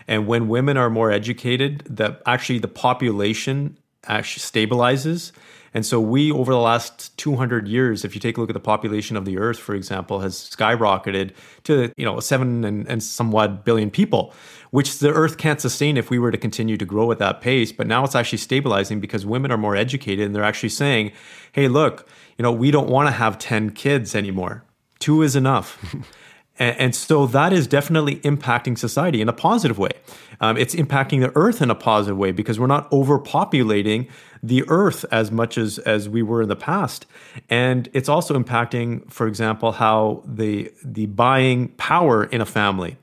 [0.07, 5.31] And when women are more educated, that actually the population actually stabilizes.
[5.73, 8.59] And so we, over the last 200 years, if you take a look at the
[8.59, 11.33] population of the Earth, for example, has skyrocketed
[11.63, 14.33] to you know seven and, and somewhat billion people,
[14.71, 17.71] which the Earth can't sustain if we were to continue to grow at that pace.
[17.71, 21.11] But now it's actually stabilizing because women are more educated and they're actually saying,
[21.51, 22.07] "Hey, look,
[22.37, 24.63] you know, we don't want to have 10 kids anymore.
[24.99, 25.77] Two is enough."
[26.59, 29.91] And, and, so that is definitely impacting society in a positive way.
[30.41, 34.09] Um, it's impacting the earth in a positive way because we're not overpopulating
[34.41, 37.05] the earth as much as, as we were in the past.
[37.49, 42.97] And it's also impacting, for example, how the, the buying power in a family.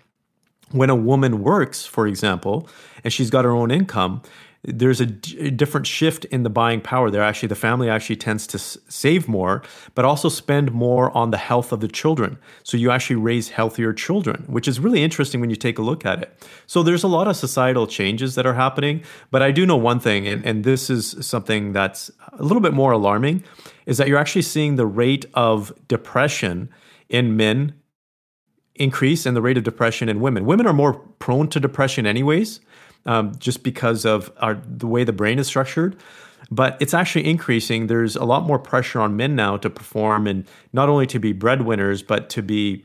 [0.71, 2.69] When a woman works, for example,
[3.05, 4.23] and she's got her own income,
[4.67, 7.23] there's a, d- a different shift in the buying power there.
[7.23, 9.63] Actually the family actually tends to s- save more
[9.95, 12.39] but also spend more on the health of the children.
[12.63, 16.07] So you actually raise healthier children which is really interesting when you take a look
[16.07, 16.49] at it.
[16.67, 20.01] So there's a lot of societal changes that are happening but i do know one
[20.01, 23.43] thing and, and this is something that's a little bit more alarming
[23.87, 26.69] is that you're actually seeing the rate of depression
[27.09, 27.75] in men
[28.77, 30.45] increase and the rate of depression in women.
[30.45, 32.61] Women are more prone to depression anyways
[33.07, 35.97] um, just because of our, the way the brain is structured.
[36.51, 37.87] But it's actually increasing.
[37.87, 41.33] There's a lot more pressure on men now to perform and not only to be
[41.33, 42.85] breadwinners, but to be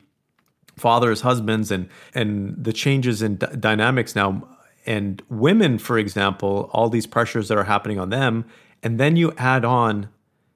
[0.78, 4.48] fathers, husbands, and and the changes in d- dynamics now.
[4.86, 8.46] And women, for example, all these pressures that are happening on them,
[8.82, 10.10] and then you add on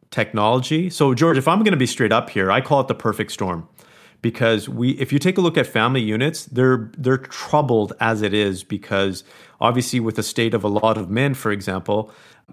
[0.10, 0.90] technology.
[0.90, 3.32] So, George, if I'm going to be straight up here, I call it the perfect
[3.32, 3.68] storm
[4.24, 8.34] because we if you take a look at family units they're they're troubled as it
[8.34, 9.24] is because
[9.62, 12.10] obviously with the state of a lot of men for example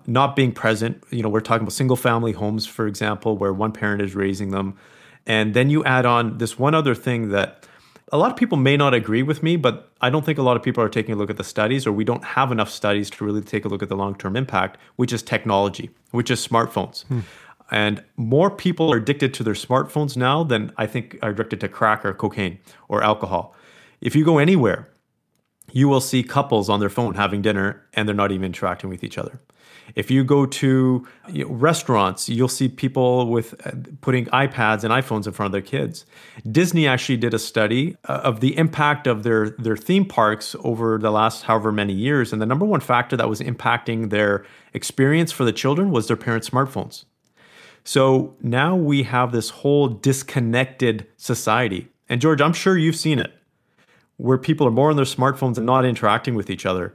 [0.07, 3.73] not being present you know we're talking about single family homes for example where one
[3.73, 4.77] parent is raising them
[5.27, 7.67] and then you add on this one other thing that
[8.13, 10.57] a lot of people may not agree with me but i don't think a lot
[10.57, 13.09] of people are taking a look at the studies or we don't have enough studies
[13.09, 17.05] to really take a look at the long-term impact which is technology which is smartphones
[17.05, 17.21] hmm.
[17.71, 21.69] And more people are addicted to their smartphones now than I think are addicted to
[21.69, 23.55] crack or cocaine or alcohol.
[24.01, 24.89] If you go anywhere,
[25.73, 29.05] you will see couples on their phone having dinner and they're not even interacting with
[29.05, 29.41] each other.
[29.95, 34.93] If you go to you know, restaurants, you'll see people with uh, putting iPads and
[34.93, 36.07] iPhones in front of their kids.
[36.51, 40.99] Disney actually did a study uh, of the impact of their their theme parks over
[40.99, 45.33] the last however many years, and the number one factor that was impacting their experience
[45.33, 47.05] for the children was their parents' smartphones.
[47.85, 51.89] So now we have this whole disconnected society.
[52.09, 53.33] And George, I'm sure you've seen it,
[54.17, 56.95] where people are more on their smartphones and not interacting with each other.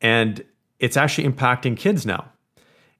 [0.00, 0.44] And
[0.78, 2.30] it's actually impacting kids now.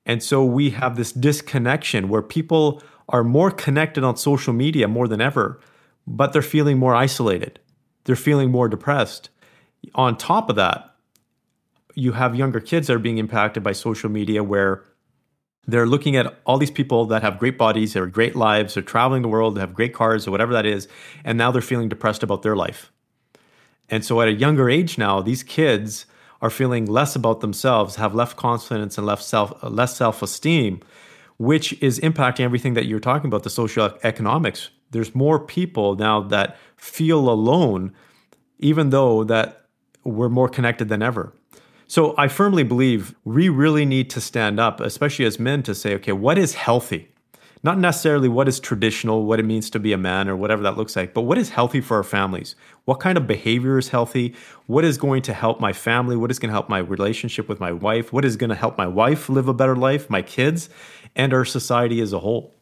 [0.06, 5.08] And so we have this disconnection where people are more connected on social media more
[5.08, 5.60] than ever,
[6.06, 7.58] but they're feeling more isolated.
[8.04, 9.30] They're feeling more depressed.
[9.94, 10.94] On top of that,
[11.94, 14.84] you have younger kids that are being impacted by social media where
[15.66, 18.82] they're looking at all these people that have great bodies, that are great lives, they're
[18.82, 20.88] traveling the world, they have great cars or whatever that is,
[21.24, 22.92] and now they're feeling depressed about their life.
[23.88, 26.06] And so at a younger age now, these kids
[26.40, 30.80] are feeling less about themselves, have less confidence and less self less self-esteem,
[31.38, 34.70] which is impacting everything that you're talking about, the social economics.
[34.90, 37.92] There's more people now that feel alone,
[38.58, 39.66] even though that
[40.04, 41.32] we're more connected than ever.
[41.94, 45.94] So I firmly believe we really need to stand up, especially as men, to say,
[45.94, 47.06] okay, what is healthy?
[47.62, 50.76] Not necessarily what is traditional, what it means to be a man or whatever that
[50.76, 52.56] looks like, but what is healthy for our families?
[52.84, 54.34] What kind of behavior is healthy?
[54.66, 56.16] What is going to help my family?
[56.16, 58.12] What is going to help my relationship with my wife?
[58.12, 60.68] What is going to help my wife live a better life, my kids,
[61.14, 62.56] and our society as a whole?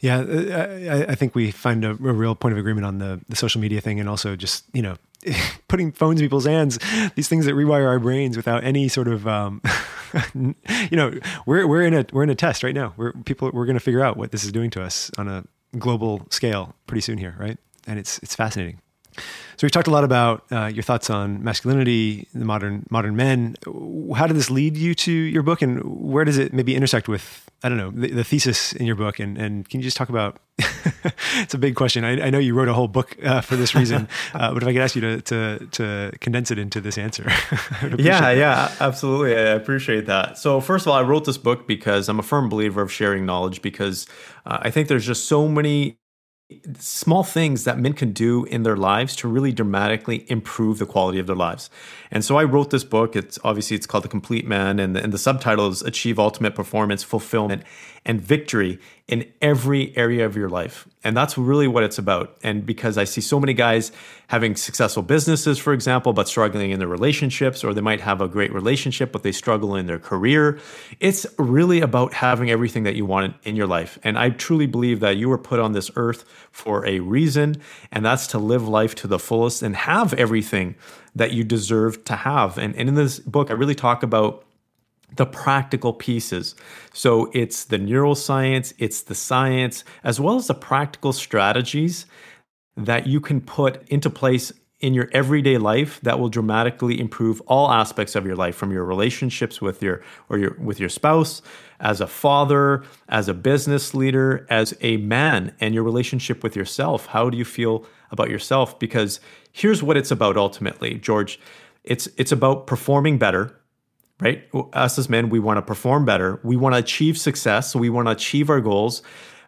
[0.00, 3.34] Yeah, I, I, think we find a, a, real point of agreement on the, the
[3.34, 4.96] social media thing, and also just you know
[5.68, 6.78] putting phones in people's hands,
[7.14, 9.60] these things that rewire our brains without any sort of um,
[10.34, 11.12] you know,
[11.46, 12.94] we're we're in a we're in a test right now.
[12.96, 15.44] We're people we're going to figure out what this is doing to us on a
[15.78, 17.58] global scale pretty soon here, right?
[17.86, 18.80] And it's it's fascinating.
[19.58, 23.56] So we've talked a lot about uh, your thoughts on masculinity, the modern modern men.
[24.14, 27.50] How did this lead you to your book, and where does it maybe intersect with
[27.64, 29.18] I don't know the, the thesis in your book?
[29.18, 30.38] And and can you just talk about?
[31.36, 32.04] it's a big question.
[32.04, 34.68] I, I, know you wrote a whole book uh, for this reason, uh, but if
[34.68, 37.24] I could ask you to to, to condense it into this answer.
[37.98, 38.36] yeah, that.
[38.36, 39.36] yeah, absolutely.
[39.36, 40.38] I appreciate that.
[40.38, 43.26] So first of all, I wrote this book because I'm a firm believer of sharing
[43.26, 44.06] knowledge because
[44.46, 45.97] uh, I think there's just so many
[46.78, 51.18] small things that men can do in their lives to really dramatically improve the quality
[51.18, 51.68] of their lives.
[52.10, 53.14] And so I wrote this book.
[53.14, 56.54] It's obviously it's called The Complete Man and the, and the subtitle is Achieve Ultimate
[56.54, 57.64] Performance, Fulfillment
[58.04, 60.86] and Victory in every area of your life.
[61.02, 62.36] And that's really what it's about.
[62.42, 63.90] And because I see so many guys
[64.26, 68.28] having successful businesses, for example, but struggling in their relationships, or they might have a
[68.28, 70.58] great relationship, but they struggle in their career.
[71.00, 73.98] It's really about having everything that you want in your life.
[74.04, 77.56] And I truly believe that you were put on this earth for a reason,
[77.90, 80.74] and that's to live life to the fullest and have everything
[81.14, 82.58] that you deserve to have.
[82.58, 84.44] And, and in this book, I really talk about
[85.14, 86.54] the practical pieces.
[86.92, 92.06] So it's the neuroscience, it's the science, as well as the practical strategies
[92.76, 97.70] that you can put into place in your everyday life that will dramatically improve all
[97.70, 101.42] aspects of your life from your relationships with your or your with your spouse
[101.80, 107.06] as a father as a business leader as a man and your relationship with yourself.
[107.06, 108.78] How do you feel about yourself?
[108.78, 109.20] Because
[109.52, 111.40] here's what it's about ultimately george.
[111.82, 113.58] It's it's about performing better
[114.20, 114.48] right?
[114.72, 116.40] Us as men, we want to perform better.
[116.42, 117.72] We want to achieve success.
[117.72, 119.02] So we want to achieve our goals.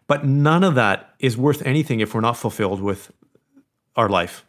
[0.07, 3.11] But none of that is worth anything if we're not fulfilled with
[3.95, 4.45] our life,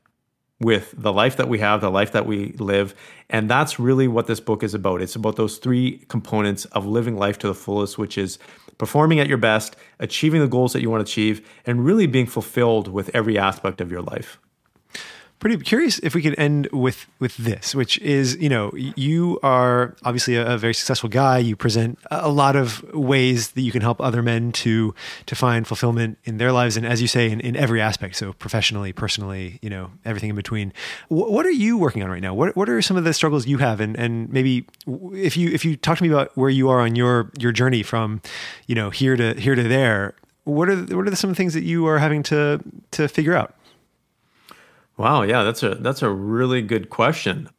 [0.61, 2.95] with the life that we have, the life that we live.
[3.31, 5.03] And that's really what this book is about.
[5.03, 8.39] It's about those three components of living life to the fullest, which is
[8.79, 12.27] performing at your best, achieving the goals that you want to achieve, and really being
[12.27, 14.39] fulfilled with every aspect of your life
[15.43, 19.97] pretty curious if we could end with with this, which is you know you are
[20.05, 21.39] obviously a, a, very successful guy.
[21.39, 24.95] You present a lot of ways that you can help other men to
[25.27, 28.15] to find fulfillment in their lives, and as you say, in, in every aspect.
[28.15, 30.73] So professionally, personally, you know everything in between.
[31.11, 32.35] W- what are you working on right now?
[32.35, 34.65] What what are some of the struggles you have, and and maybe
[35.13, 37.83] if you if you talk to me about where you are on your your journey
[37.83, 38.23] from
[38.69, 40.15] you know here to here to there.
[40.45, 42.61] What are what are some of the things that you are having to
[42.93, 43.55] to figure out?
[45.03, 47.51] Wow, yeah, that's a that's a really good question.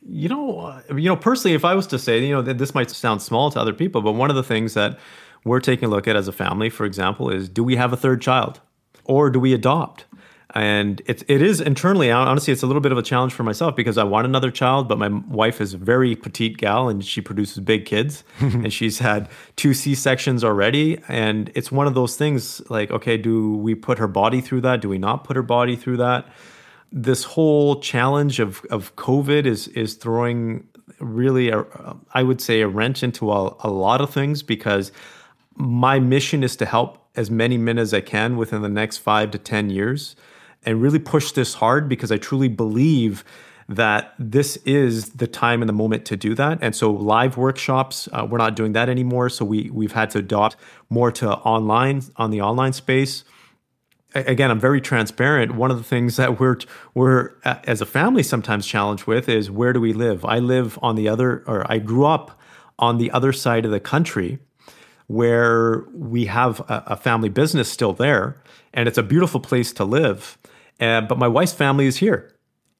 [0.00, 2.90] You know, uh, you know, personally, if I was to say, you know, this might
[2.90, 4.98] sound small to other people, but one of the things that
[5.44, 7.96] we're taking a look at as a family, for example, is do we have a
[7.98, 8.62] third child,
[9.04, 10.06] or do we adopt?
[10.54, 13.76] And it, it is internally, honestly, it's a little bit of a challenge for myself
[13.76, 17.20] because I want another child, but my wife is a very petite gal and she
[17.20, 18.24] produces big kids.
[18.40, 21.02] and she's had two C sections already.
[21.06, 24.80] And it's one of those things like, okay, do we put her body through that?
[24.80, 26.26] Do we not put her body through that?
[26.90, 30.66] This whole challenge of, of COVID is is throwing
[31.00, 31.64] really a,
[32.14, 34.90] I would say a wrench into a, a lot of things because
[35.54, 39.30] my mission is to help as many men as I can within the next five
[39.32, 40.16] to ten years
[40.64, 43.24] and really push this hard because I truly believe
[43.68, 46.58] that this is the time and the moment to do that.
[46.62, 49.28] And so live workshops, uh, we're not doing that anymore.
[49.28, 50.56] So we we've had to adopt
[50.88, 53.24] more to online on the online space
[54.14, 55.54] again, I'm very transparent.
[55.54, 56.58] One of the things that we're
[56.94, 60.24] we're as a family sometimes challenged with is where do we live?
[60.24, 62.38] I live on the other, or I grew up
[62.78, 64.38] on the other side of the country,
[65.06, 68.42] where we have a, a family business still there,
[68.72, 70.38] and it's a beautiful place to live.
[70.80, 72.34] Uh, but my wife's family is here,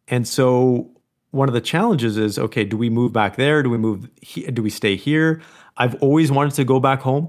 [0.07, 0.91] and so
[1.31, 3.63] one of the challenges is okay, do we move back there?
[3.63, 4.09] Do we move?
[4.23, 5.43] He, do we stay here?
[5.77, 7.29] I've always wanted to go back home,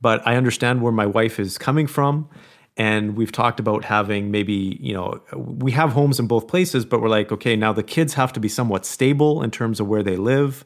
[0.00, 2.28] but I understand where my wife is coming from
[2.76, 7.02] and we've talked about having maybe you know we have homes in both places but
[7.02, 10.02] we're like okay now the kids have to be somewhat stable in terms of where
[10.02, 10.64] they live.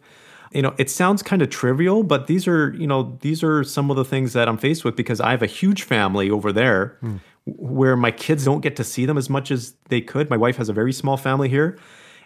[0.53, 3.91] You know it sounds kind of trivial but these are you know these are some
[3.91, 6.99] of the things that i'm faced with because i have a huge family over there
[7.03, 7.21] mm.
[7.45, 10.31] where my kids don't get to see them as much as they could.
[10.31, 11.77] My wife has a very small family here.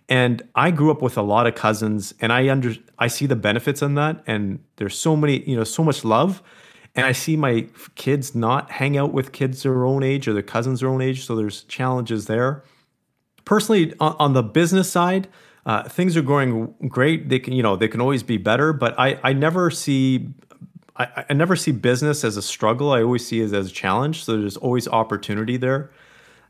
[0.09, 3.37] And i grew up with a lot of cousins and i under i see the
[3.37, 4.23] benefits in that.
[4.27, 6.43] And there's so many you know so much love
[6.95, 10.43] and I see my kids not hang out with kids their own age or their
[10.43, 11.24] cousins their own age.
[11.24, 12.64] So there's challenges there.
[13.45, 15.28] Personally, on, on the business side,
[15.66, 17.28] uh, things are going great.
[17.28, 20.28] They can, you know, they can always be better, but I, I never see,
[20.97, 22.93] I, I never see business as a struggle.
[22.93, 24.24] I always see it as a challenge.
[24.24, 25.91] So there's always opportunity there.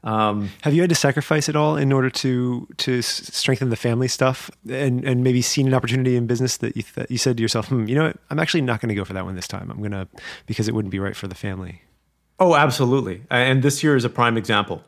[0.02, 4.08] Um, Have you had to sacrifice it all in order to to strengthen the family
[4.08, 7.42] stuff, and and maybe seen an opportunity in business that you th- you said to
[7.42, 9.48] yourself, hmm, you know what, I'm actually not going to go for that one this
[9.48, 9.70] time.
[9.70, 10.08] I'm gonna
[10.46, 11.82] because it wouldn't be right for the family.
[12.38, 13.22] Oh, absolutely.
[13.28, 14.82] And this year is a prime example.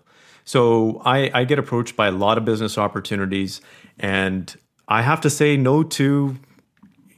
[0.45, 3.61] So I, I get approached by a lot of business opportunities,
[3.99, 4.55] and
[4.89, 6.37] I have to say no to,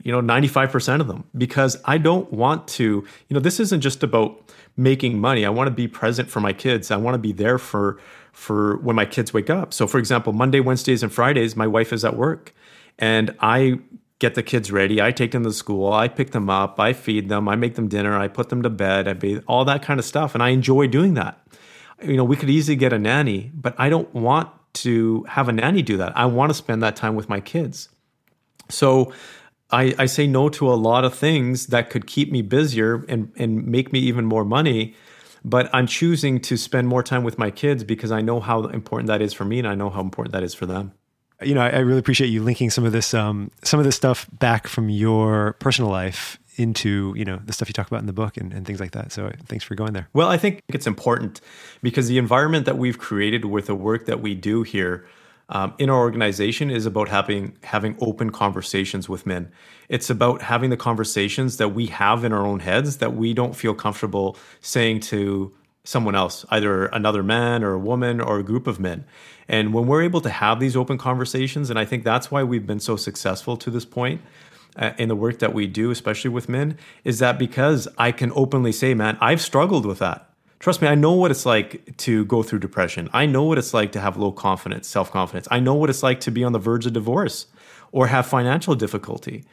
[0.04, 4.02] you know, 95% of them because I don't want to, you know, this isn't just
[4.02, 5.44] about making money.
[5.44, 6.90] I want to be present for my kids.
[6.90, 7.98] I want to be there for
[8.32, 9.72] for when my kids wake up.
[9.72, 12.52] So for example, Monday, Wednesdays, and Fridays, my wife is at work
[12.98, 13.78] and I
[14.18, 15.00] get the kids ready.
[15.00, 15.92] I take them to school.
[15.92, 16.78] I pick them up.
[16.78, 17.48] I feed them.
[17.48, 18.16] I make them dinner.
[18.16, 19.08] I put them to bed.
[19.08, 20.34] I bathe, all that kind of stuff.
[20.34, 21.40] And I enjoy doing that.
[22.02, 25.52] You know, we could easily get a nanny, but I don't want to have a
[25.52, 26.16] nanny do that.
[26.16, 27.88] I want to spend that time with my kids.
[28.68, 29.12] So
[29.74, 33.32] I, I say no to a lot of things that could keep me busier and,
[33.36, 34.94] and make me even more money.
[35.44, 39.08] But I'm choosing to spend more time with my kids because I know how important
[39.08, 40.92] that is for me and I know how important that is for them
[41.42, 43.96] you know, I, I, really appreciate you linking some of this, um, some of this
[43.96, 48.06] stuff back from your personal life into, you know, the stuff you talk about in
[48.06, 49.12] the book and, and things like that.
[49.12, 50.08] So thanks for going there.
[50.12, 51.40] Well, I think it's important
[51.82, 55.06] because the environment that we've created with the work that we do here
[55.48, 59.50] um, in our organization is about having having open conversations with men.
[59.88, 63.54] It's about having the conversations that we have in our own heads that we don't
[63.54, 65.52] feel comfortable saying to
[65.84, 69.04] someone else, either another man or a woman or a group of men.
[69.48, 72.66] And when we're able to have these open conversations, and I think that's why we've
[72.66, 74.22] been so successful to this point
[74.76, 78.32] uh, in the work that we do, especially with men, is that because I can
[78.34, 80.30] openly say, man, I've struggled with that.
[80.64, 83.10] Trust me, I know what it's like to go through depression.
[83.12, 85.46] I know what it's like to have low confidence, self confidence.
[85.50, 87.48] I know what it's like to be on the verge of divorce
[87.92, 89.44] or have financial difficulty.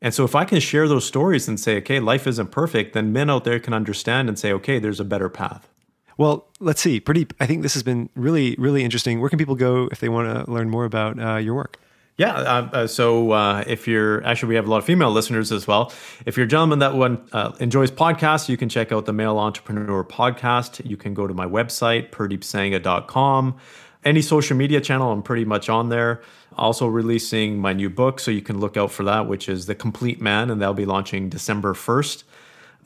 [0.00, 3.12] And so, if I can share those stories and say, okay, life isn't perfect, then
[3.12, 5.68] men out there can understand and say, okay, there's a better path.
[6.16, 6.98] Well, let's see.
[6.98, 7.32] Purdeep.
[7.38, 9.20] I think this has been really, really interesting.
[9.20, 11.78] Where can people go if they want to learn more about uh, your work?
[12.16, 12.34] Yeah.
[12.34, 15.66] Uh, uh, so uh, if you're actually, we have a lot of female listeners as
[15.66, 15.92] well.
[16.24, 19.36] If you're a gentleman that one uh, enjoys podcasts, you can check out the Male
[19.36, 20.88] Entrepreneur Podcast.
[20.88, 23.56] You can go to my website, purdeepsangha.com.
[24.04, 26.22] Any social media channel, I'm pretty much on there.
[26.56, 29.74] Also releasing my new book, so you can look out for that, which is The
[29.74, 32.22] Complete Man, and that'll be launching December 1st.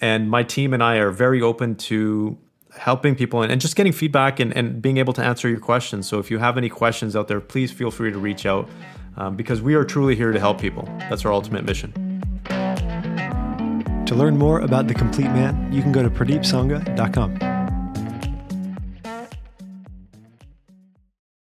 [0.01, 2.39] And my team and I are very open to
[2.79, 6.07] helping people and, and just getting feedback and, and being able to answer your questions.
[6.09, 8.71] So if you have any questions out there, please feel free to reach out
[9.19, 10.85] um, because we are truly here to help people.
[11.11, 11.93] That's our ultimate mission.
[14.07, 17.58] To learn more about The Complete Man, you can go to purdeepsangha.com.